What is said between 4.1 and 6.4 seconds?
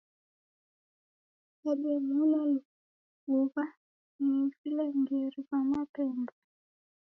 ni vilengeri va mabemba.